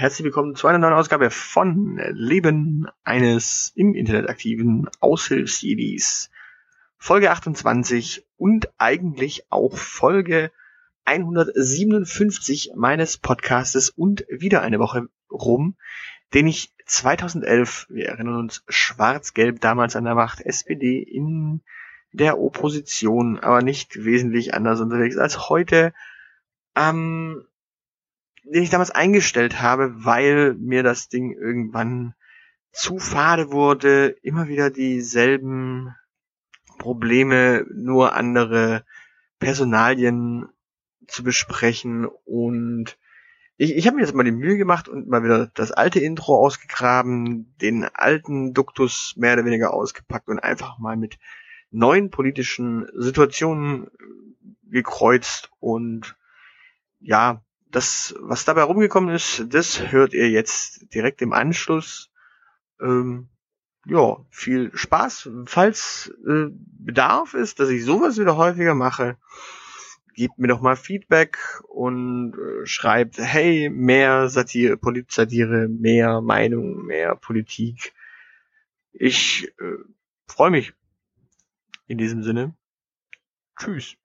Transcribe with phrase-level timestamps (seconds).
[0.00, 6.30] Herzlich willkommen zu einer neuen Ausgabe von Leben eines im Internet aktiven Aushilfsjedis.
[6.96, 10.52] Folge 28 und eigentlich auch Folge
[11.04, 15.76] 157 meines Podcastes und wieder eine Woche rum,
[16.32, 21.60] den ich 2011, wir erinnern uns, schwarz-gelb damals an der Macht, SPD in
[22.14, 25.92] der Opposition, aber nicht wesentlich anders unterwegs als heute,
[26.74, 27.44] ähm,
[28.44, 32.14] den ich damals eingestellt habe, weil mir das Ding irgendwann
[32.72, 35.94] zu fade wurde, immer wieder dieselben
[36.78, 38.84] Probleme, nur andere
[39.38, 40.48] Personalien
[41.06, 42.06] zu besprechen.
[42.06, 42.96] Und
[43.56, 46.38] ich, ich habe mir jetzt mal die Mühe gemacht und mal wieder das alte Intro
[46.38, 51.18] ausgegraben, den alten Duktus mehr oder weniger ausgepackt und einfach mal mit
[51.70, 53.88] neuen politischen Situationen
[54.62, 55.50] gekreuzt.
[55.58, 56.16] Und
[57.00, 62.10] ja, das, was dabei rumgekommen ist, das hört ihr jetzt direkt im Anschluss.
[62.80, 63.28] Ähm,
[63.86, 65.30] ja, viel Spaß.
[65.46, 69.16] Falls äh, Bedarf ist, dass ich sowas wieder häufiger mache,
[70.14, 77.16] gebt mir doch mal Feedback und äh, schreibt, hey, mehr Satire, Politsatire, mehr Meinung, mehr
[77.16, 77.94] Politik.
[78.92, 79.78] Ich äh,
[80.26, 80.74] freue mich.
[81.86, 82.54] In diesem Sinne,
[83.58, 83.96] tschüss.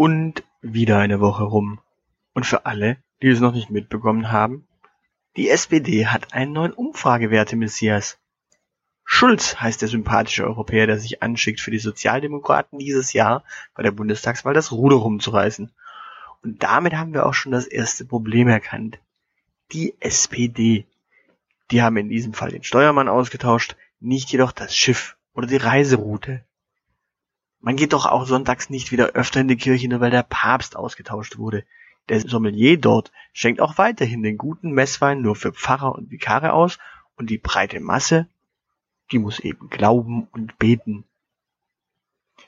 [0.00, 1.78] Und wieder eine Woche rum.
[2.32, 4.66] Und für alle, die es noch nicht mitbekommen haben,
[5.36, 8.18] die SPD hat einen neuen Umfragewerte-Messias.
[9.04, 13.90] Schulz heißt der sympathische Europäer, der sich anschickt, für die Sozialdemokraten dieses Jahr bei der
[13.90, 15.70] Bundestagswahl das Ruder rumzureißen.
[16.42, 19.00] Und damit haben wir auch schon das erste Problem erkannt.
[19.72, 20.86] Die SPD.
[21.70, 26.42] Die haben in diesem Fall den Steuermann ausgetauscht, nicht jedoch das Schiff oder die Reiseroute.
[27.60, 30.76] Man geht doch auch sonntags nicht wieder öfter in die Kirche, nur weil der Papst
[30.76, 31.64] ausgetauscht wurde.
[32.08, 36.78] Der Sommelier dort schenkt auch weiterhin den guten Messwein nur für Pfarrer und Vikare aus
[37.16, 38.26] und die breite Masse,
[39.12, 41.04] die muss eben glauben und beten.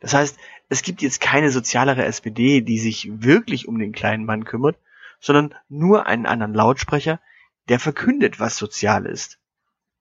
[0.00, 4.44] Das heißt, es gibt jetzt keine sozialere SPD, die sich wirklich um den kleinen Mann
[4.44, 4.76] kümmert,
[5.20, 7.20] sondern nur einen anderen Lautsprecher,
[7.68, 9.38] der verkündet, was sozial ist.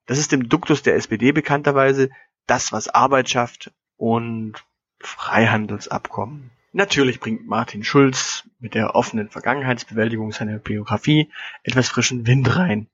[0.08, 2.10] Das ist dem Duktus der SPD bekannterweise
[2.48, 4.54] das, was Arbeit schafft und
[5.08, 6.52] Freihandelsabkommen.
[6.74, 11.32] Natürlich bringt Martin Schulz mit der offenen Vergangenheitsbewältigung seiner Biografie
[11.64, 12.88] etwas frischen Wind rein.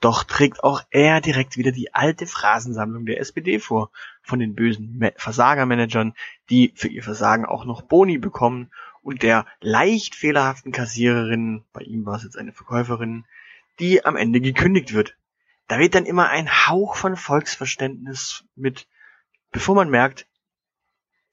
[0.00, 3.90] Doch trägt auch er direkt wieder die alte Phrasensammlung der SPD vor,
[4.22, 6.14] von den bösen Versagermanagern,
[6.50, 8.70] die für ihr Versagen auch noch Boni bekommen,
[9.02, 13.24] und der leicht fehlerhaften Kassiererin, bei ihm war es jetzt eine Verkäuferin,
[13.78, 15.16] die am Ende gekündigt wird.
[15.68, 18.88] Da weht dann immer ein Hauch von Volksverständnis mit,
[19.52, 20.26] bevor man merkt,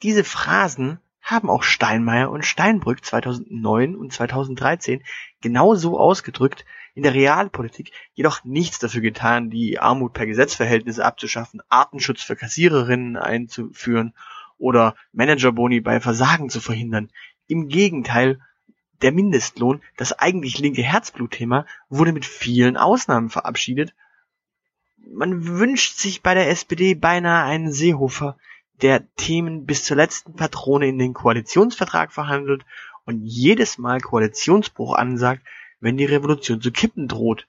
[0.03, 5.01] diese Phrasen haben auch Steinmeier und Steinbrück 2009 und 2013
[5.41, 6.65] genauso ausgedrückt,
[6.95, 13.15] in der Realpolitik jedoch nichts dafür getan, die Armut per Gesetzverhältnisse abzuschaffen, Artenschutz für Kassiererinnen
[13.15, 14.13] einzuführen
[14.57, 17.09] oder Managerboni bei Versagen zu verhindern.
[17.47, 18.41] Im Gegenteil,
[19.01, 23.95] der Mindestlohn, das eigentlich linke Herzblutthema, wurde mit vielen Ausnahmen verabschiedet.
[24.97, 28.37] Man wünscht sich bei der SPD beinahe einen Seehofer,
[28.81, 32.65] der Themen bis zur letzten Patrone in den Koalitionsvertrag verhandelt
[33.05, 35.43] und jedes Mal Koalitionsbruch ansagt,
[35.79, 37.47] wenn die Revolution zu kippen droht.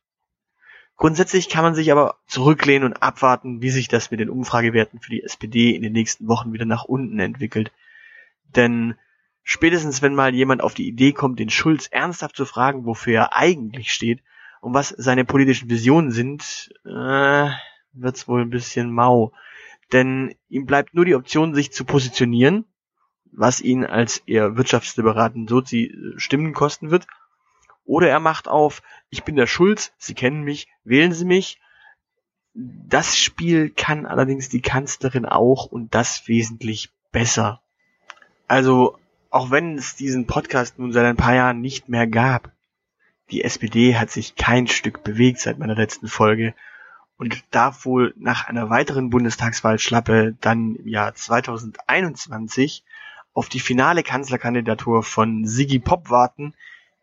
[0.96, 5.10] Grundsätzlich kann man sich aber zurücklehnen und abwarten, wie sich das mit den Umfragewerten für
[5.10, 7.72] die SPD in den nächsten Wochen wieder nach unten entwickelt.
[8.54, 8.94] Denn
[9.42, 13.36] spätestens wenn mal jemand auf die Idee kommt, den Schulz ernsthaft zu fragen, wofür er
[13.36, 14.20] eigentlich steht
[14.60, 17.50] und was seine politischen Visionen sind, äh,
[17.93, 19.32] wird's wohl ein bisschen mau
[19.94, 22.67] denn ihm bleibt nur die Option, sich zu positionieren,
[23.32, 27.06] was ihn als eher wirtschaftsliberaten Sozi äh, Stimmen kosten wird.
[27.85, 31.61] Oder er macht auf, ich bin der Schulz, Sie kennen mich, wählen Sie mich.
[32.55, 37.62] Das Spiel kann allerdings die Kanzlerin auch und das wesentlich besser.
[38.47, 38.99] Also,
[39.31, 42.52] auch wenn es diesen Podcast nun seit ein paar Jahren nicht mehr gab,
[43.31, 46.55] die SPD hat sich kein Stück bewegt seit meiner letzten Folge
[47.25, 52.85] und darf wohl nach einer weiteren Bundestagswahlschlappe dann im Jahr 2021
[53.32, 56.53] auf die finale Kanzlerkandidatur von Sigi Pop warten,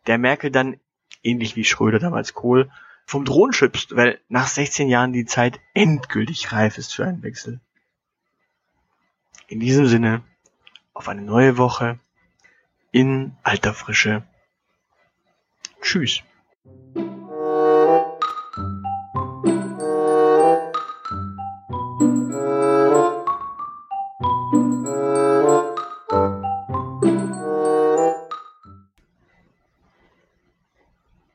[0.06, 0.80] der Merkel dann,
[1.24, 2.70] ähnlich wie Schröder damals Kohl,
[3.08, 7.60] vom Thron schüpft, weil nach 16 Jahren die Zeit endgültig reif ist für einen Wechsel.
[9.48, 10.22] In diesem Sinne,
[10.94, 11.98] auf eine neue Woche
[12.92, 14.22] in alter Frische.
[15.82, 16.22] Tschüss.